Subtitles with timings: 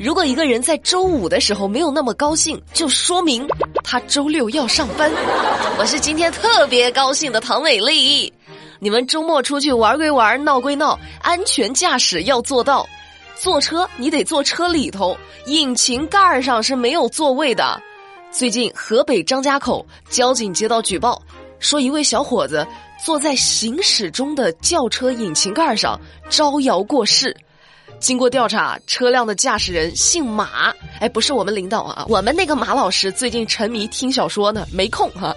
[0.00, 3.46] 如果一个人在周五的时候没有那么高兴，就说明
[3.84, 5.12] 他周六要上班。
[5.78, 8.32] 我是今天特别高兴的唐美丽。
[8.78, 12.88] 你们周末出去玩归玩，闹归闹，安全驾驶要做到。
[13.36, 17.78] 坐车你得坐车里头，引擎盖上是没有座位的。
[18.30, 21.20] 最近河北张家口交警接到举报，
[21.58, 22.66] 说一位小伙子
[23.04, 27.36] 坐在行驶中的轿车引擎盖上招摇过市。
[28.00, 35.34] 经过调查，车辆的驾驶人姓马，哎，不是我们领导啊，我们那个马老师最近沉迷听小说呢，没空哈。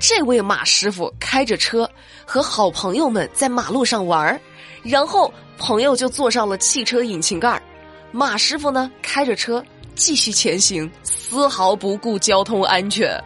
[0.00, 1.88] 这位马师傅开着车
[2.24, 4.40] 和好朋友们在马路上玩
[4.82, 7.60] 然后朋友就坐上了汽车引擎盖
[8.12, 9.64] 马师傅呢开着车
[9.94, 13.22] 继续前行，丝毫不顾交通安全。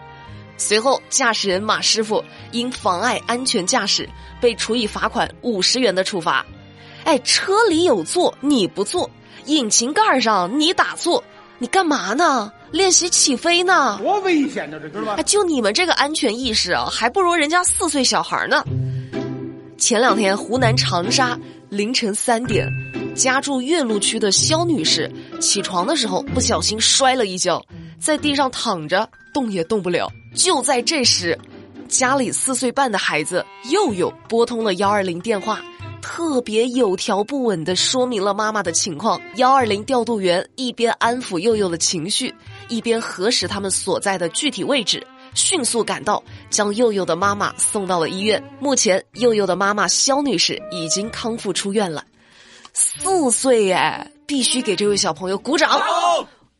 [0.56, 2.22] 随后，驾驶人马师傅
[2.52, 4.08] 因妨碍安全驾驶
[4.40, 6.44] 被处以罚款五十元的处罚。
[7.04, 9.08] 哎，车里有座你不坐，
[9.46, 11.22] 引擎盖上你打坐，
[11.58, 12.50] 你干嘛呢？
[12.70, 13.98] 练习起飞呢？
[14.02, 15.22] 多危险呢，这知道吧？
[15.22, 18.64] 就你们这个安全意识啊，还不如人家四岁小孩呢。
[19.76, 21.38] 前两天，湖南长沙
[21.68, 22.66] 凌晨三点，
[23.14, 25.10] 家住岳麓区的肖女士
[25.40, 27.62] 起床的时候不小心摔了一跤，
[28.00, 30.10] 在地上躺着，动也动不了。
[30.34, 31.38] 就在这时，
[31.86, 35.60] 家里四岁半的孩子佑佑拨通了幺二零电话。
[36.04, 39.18] 特别有条不紊的说明了妈妈的情况。
[39.36, 42.32] 幺二零调度员一边安抚佑佑的情绪，
[42.68, 48.42] 一边核实他们所在的具体位置，迅速赶到，将佑佑的妈妈送到了医院。
[48.60, 52.04] 目前，佑佑的妈妈肖女士已经康复出院了。
[52.74, 55.80] 四岁哎，必须给这位小朋友鼓掌。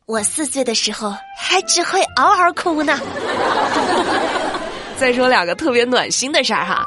[0.07, 2.99] 我四岁的时候还只会嗷嗷哭呢。
[4.97, 6.83] 再说两个特别暖心的事儿哈，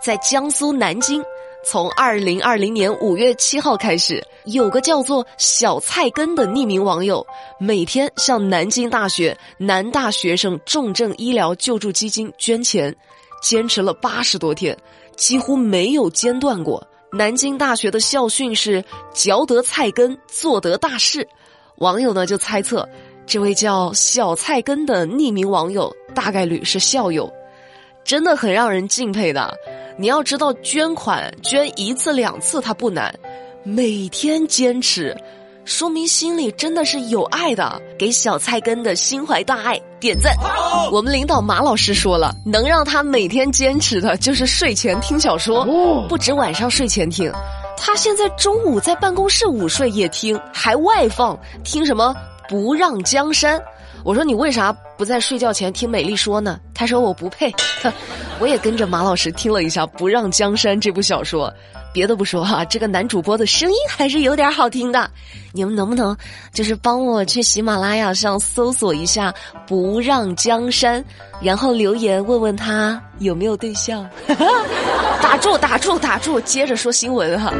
[0.00, 1.20] 在江苏南京。
[1.68, 7.26] 从二零二零年五月七号开始，有个叫做小菜根的匿名网友，
[7.58, 12.94] 每天向南京大学南大学生重症医疗救助基金捐钱，
[13.42, 14.78] 坚持了八十多天，
[15.16, 16.86] 几乎没有间断过。
[17.10, 21.26] 南京大学的校训是“嚼得菜根，做得大事”。
[21.78, 22.88] 网友呢就猜测，
[23.26, 27.28] 这位叫小菜根的匿名网友大概率是校友，
[28.06, 29.52] 真的很让人敬佩的。
[29.98, 33.12] 你要知道，捐款捐一次两次它不难，
[33.64, 35.16] 每天坚持，
[35.64, 37.82] 说明心里真的是有爱的。
[37.98, 40.36] 给小菜根的心怀大爱点赞。
[40.92, 45.64] 我们领导马老师说了，能让他每天坚持的就是睡前听小说，
[46.08, 47.32] 不止晚上睡前听，
[47.76, 52.14] 他现在中午在办公室午睡也听，还外放听什么
[52.48, 53.58] 《不让江山》。
[54.06, 56.60] 我说你为啥不在睡觉前听美丽说呢？
[56.72, 57.52] 他说我不配。
[58.38, 61.52] 我也跟着马老师听了一下《不让江山》这部小说。
[61.92, 65.10] 别的不说哈，这个男主播的声音还是有点好听的。
[65.52, 66.16] 你们能不能
[66.52, 69.32] 就是帮我去喜马拉雅上搜索一下
[69.66, 71.02] 《不让江山》，
[71.40, 74.08] 然后留言问问他有没有对象？
[75.20, 76.40] 打住打住打住！
[76.42, 77.52] 接着说新闻哈。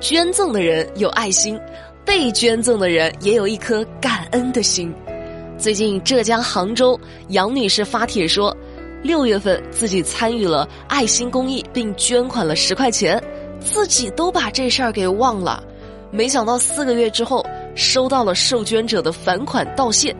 [0.00, 1.56] 捐赠的人有爱心，
[2.04, 4.92] 被捐赠的人也有一颗感恩的心。
[5.60, 6.98] 最近，浙江杭州
[7.28, 8.56] 杨女士发帖说，
[9.02, 13.22] 六月份自己参与了爱心公益，并捐款了十块钱，
[13.60, 15.62] 自己都把这事儿给忘了。
[16.10, 17.44] 没想到四个月之后，
[17.74, 20.16] 收到了受捐者的返款道谢，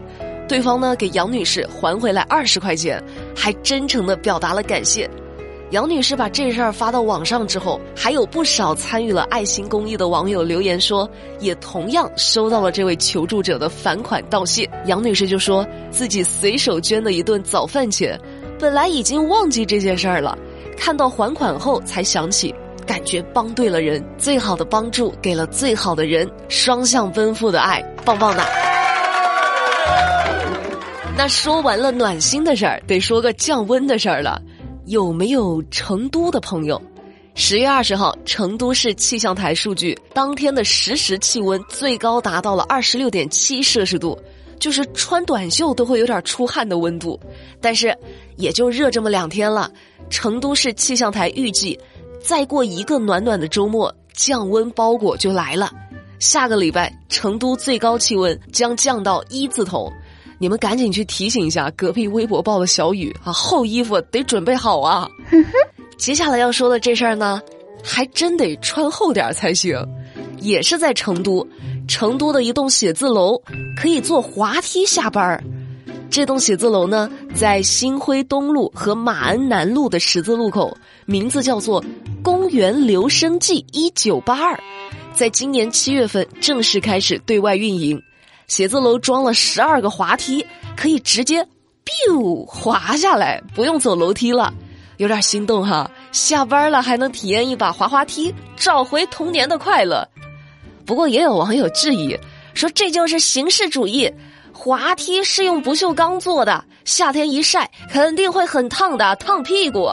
[0.46, 3.02] 对方呢给杨女士还回来二十块钱，
[3.34, 5.08] 还真诚的表达了感谢。
[5.70, 11.08] 杨女士把这事儿发到网上之后，还有不少参与了爱心公益的网友留言说，
[11.38, 14.68] 也同样收到了这位求助者的返款道谢。
[14.86, 18.20] 杨女士就说自己随手捐的一顿早饭钱，
[18.58, 20.36] 本来已经忘记这件事儿了，
[20.76, 22.52] 看到还款后才想起，
[22.84, 28.42] 感觉帮对了人，最好的帮助给了最好的人，双向奔赴的爱，棒棒的。
[31.16, 34.42] 那说完了暖心的事儿，得说个降温的事儿了。
[34.90, 36.82] 有没有成都的朋友？
[37.36, 44.20] 十月二十号，成都市气象台数据，当天的实时气温最高达到了二十六点七摄氏度，
[44.58, 47.18] 就是穿短袖都会有点出汗的温度。
[47.60, 47.96] 但是
[48.34, 49.70] 也就热这么两天了。
[50.10, 51.78] 成都市气象台预计，
[52.20, 55.70] 再过一个暖暖的周末，降温包裹就来了。
[56.18, 59.88] 下个礼拜，成都最高气温将降到一字头。
[60.42, 65.06] 你们赶紧去提醒一下隔壁微博报的小雨啊，厚衣服得准备好啊！
[65.98, 67.42] 接下来要说的这事儿呢，
[67.84, 69.76] 还真得穿厚点才行。
[70.40, 71.46] 也是在成都，
[71.86, 73.36] 成都的一栋写字楼
[73.76, 75.44] 可以坐滑梯下班儿。
[76.08, 81.84] 这栋写字楼呢，在星辉东路和马鞍南路的十字路口，名字叫做
[82.24, 84.58] “公园留声记一九八二”。
[85.12, 88.02] 在今年七月份正式开始对外运营。
[88.50, 90.44] 写字楼装了十二个滑梯，
[90.76, 91.46] 可以直接
[91.84, 94.52] biu 滑下来，不用走楼梯了，
[94.96, 95.88] 有点心动哈。
[96.10, 100.04] 下班了还能体验一把滑滑梯，找回童年的快乐。
[100.84, 102.18] 不过也有网友质疑，
[102.52, 104.12] 说这就是形式主义。
[104.52, 109.88] 滑梯是用不锈钢做的，夏天一晒肯定会很烫的，烫屁股。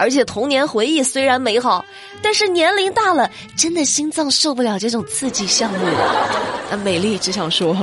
[0.00, 1.84] 而且童年回忆虽然美好，
[2.22, 5.84] 但是年龄大了，真的心脏受不了这种刺激项目。
[6.70, 7.76] 啊，美丽只想说，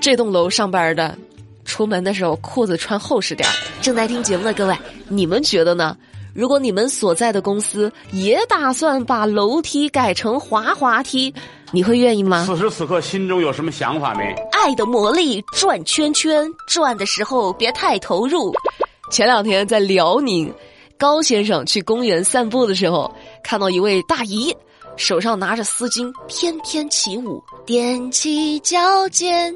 [0.00, 1.16] 这栋楼上班的，
[1.64, 3.48] 出门的时候裤子穿厚实点
[3.80, 4.76] 正在听节目的各位，
[5.06, 5.96] 你们觉得呢？
[6.34, 11.32] 如果你们所在的公司也打算把楼梯改成滑滑梯，
[11.70, 12.44] 你会愿意吗？
[12.44, 14.34] 此时此刻心中有什么想法没？
[14.50, 18.52] 爱的魔力转圈圈，转的时候别太投入。
[19.12, 20.50] 前两天在辽宁，
[21.02, 23.12] 高先生去公园散步的时候，
[23.42, 24.56] 看到一位大姨
[24.96, 29.52] 手上拿着丝巾翩翩起舞，踮起脚尖。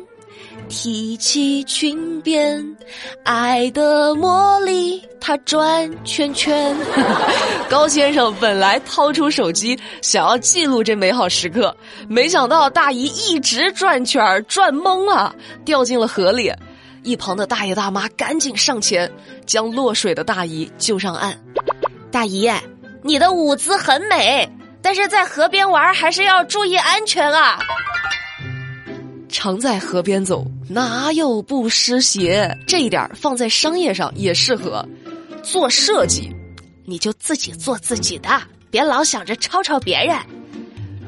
[0.68, 2.76] 提起裙边，
[3.22, 6.76] 爱的魔力它转圈圈。
[7.70, 11.74] 高先生本来掏出手机想要记录这美好时刻，
[12.08, 15.32] 没想到大姨一直转圈儿，转懵了，
[15.64, 16.52] 掉进了河里。
[17.06, 19.10] 一旁的大爷大妈赶紧上前，
[19.46, 21.40] 将落水的大姨救上岸。
[22.10, 22.50] 大姨，
[23.00, 24.50] 你的舞姿很美，
[24.82, 27.60] 但是在河边玩还是要注意安全啊。
[29.28, 32.52] 常在河边走，哪有不湿鞋？
[32.66, 34.84] 这一点放在商业上也适合。
[35.44, 36.34] 做设计，
[36.84, 40.18] 你就自己做自己的，别老想着抄抄别人。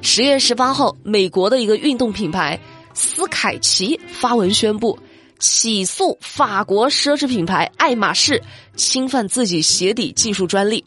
[0.00, 2.56] 十月十八号，美国的一个运动品牌
[2.94, 4.96] 斯凯奇发文宣布，
[5.38, 8.42] 起诉法国奢侈品牌爱马仕
[8.76, 10.84] 侵犯自己鞋底技术专利。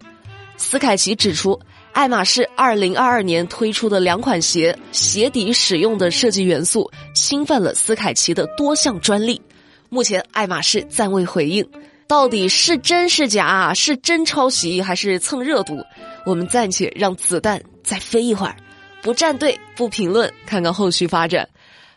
[0.57, 1.59] 斯凯奇指出。
[1.93, 9.41] 爱马仕二零二二年推出的两款鞋鞋底使用的设计元素侵犯了斯凯奇的多项专利。
[9.89, 11.69] 目前爱马仕暂未回应，
[12.07, 13.73] 到底是真是假？
[13.73, 15.83] 是真抄袭还是蹭热度？
[16.25, 18.55] 我们暂且让子弹再飞一会儿，
[19.01, 21.45] 不站队不评论，看看后续发展。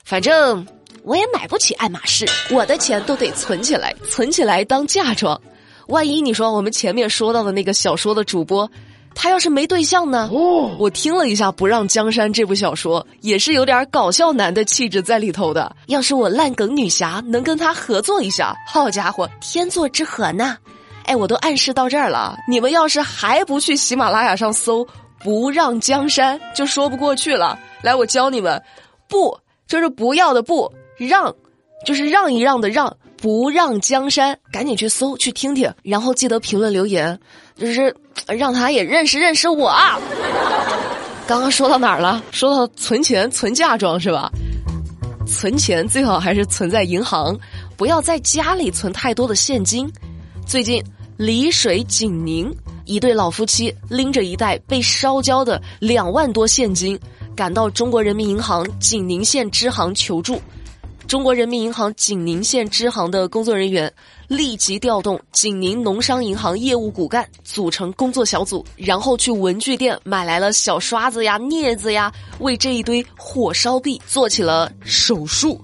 [0.05, 0.67] 反正
[1.05, 5.41] 我也买不起爱马仕，我的钱都得存起来，存起来当嫁妆。
[5.89, 8.69] 万一你说我们前面说到的那个小说的主播。
[9.17, 10.29] 他要是没对象呢？
[10.33, 15.77] 哦，我听了一下《不让江山》这部小说，也是有点搞笑男的气质在里头的。
[15.87, 20.57] 要是我烂梗女侠能跟他合作一下，好家伙，天作之合呢！
[21.05, 24.85] 哎，我都暗示到这儿了，你们要是还不去喜马拉雅上搜
[25.23, 27.57] 《不让江山》，就说不过去了。
[27.83, 28.61] 来，我教你们，
[29.09, 31.35] 不就是不要的不让，
[31.87, 32.97] 就是让一让的让。
[33.17, 37.19] 不让江山，赶紧去搜去听听，然后记得评论留言，
[37.57, 37.97] 就是
[38.27, 39.73] 让他也认识认识我。
[41.27, 42.23] 刚刚说到哪儿了？
[42.33, 44.31] 说到存钱存嫁妆是吧？
[45.27, 47.35] 存钱最好还是存在银行，
[47.79, 49.91] 不要在家里存太多的现金。
[50.47, 50.85] 最近
[51.17, 52.55] 丽水景宁
[52.85, 56.99] 一对老夫妻拎着一袋被烧焦的两万多现金，
[57.35, 60.39] 赶到中国人民银行景宁县支行求助。
[61.07, 63.93] 中国人民银行景宁县支行的工作人员
[64.27, 72.11] 立即调动景宁农商银行业务骨干组成工作小组，然后去文具店买来了小刷子呀、镊子呀，
[72.41, 75.61] 为这一堆火烧币做起了手术。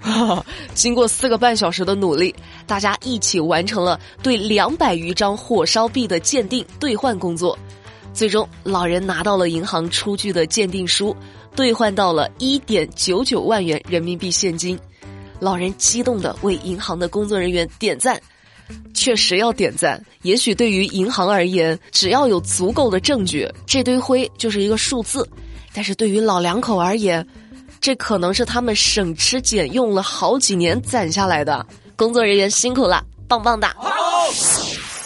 [0.75, 2.34] 经过四个半小时的努力，
[2.67, 7.58] 大家一起完成了对两百余张火烧币的鉴定兑换工作。
[8.12, 11.17] 最终，老人拿到了银行出具的鉴定书，
[11.56, 14.79] 兑换到了一点九九万元人民币现金。
[15.41, 18.20] 老人激动的为银行的工作人员点赞，
[18.94, 20.01] 确实要点赞。
[20.23, 25.23] 也许对于银行而言，只要有足够的证据，这堆灰就是一个数字；
[25.73, 27.27] 但是对于老两口而言，
[27.81, 31.67] 这可能是他们省吃俭用了好几年攒下来的。
[31.97, 33.69] 工作人员辛苦了，棒棒的！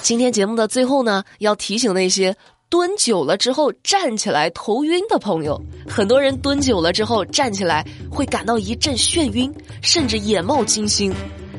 [0.03, 2.37] 今天节目的最后呢，要提醒那些。
[2.75, 11.14] 蹲久了之后站起来头晕的朋友，很多人蹲久了之后站起来会感到一阵眩晕，甚至眼冒金星。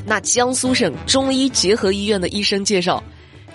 [0.06, 3.02] 那江苏省中医结合医院的医生介绍，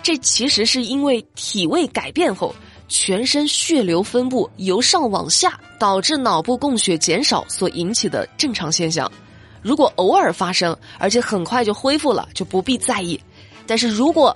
[0.02, 2.54] 这其实是因为体位改变后，
[2.88, 9.12] 全身血流分布由上往下，导致脑部供血减少所引起的正常现象。
[9.60, 13.20] 如果偶尔发生，而且很快就恢复了，就不必在意。
[13.66, 14.34] 但是如果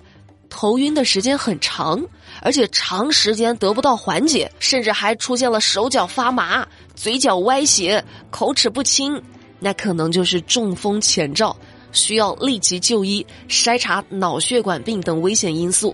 [0.57, 2.01] 头晕的时间很长，
[2.41, 9.21] 而且长时间得不到缓解，甚至还出现了手脚发麻、嘴角歪斜、口齿不清，
[9.59, 11.57] 那可能就是中风前兆，
[11.91, 15.93] 需要立即就医筛查脑血管病等危险因素。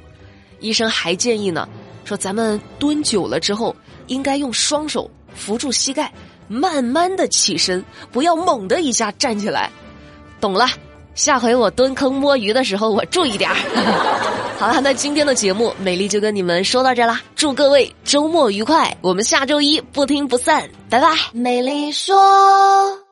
[0.60, 1.66] 医生还建议呢，
[2.04, 3.74] 说咱们蹲久了之后，
[4.08, 6.12] 应该用双手扶住膝盖，
[6.48, 9.70] 慢慢的起身，不要猛的一下站起来。
[10.38, 10.68] 懂了，
[11.14, 14.29] 下回我蹲坑摸鱼的时候我注意点儿。
[14.60, 21.08] 好了，那今天的节目美丽就跟你们说到这啦，祝各位周末愉快，我们下周一不听不散，拜拜。
[21.32, 23.09] 美丽说。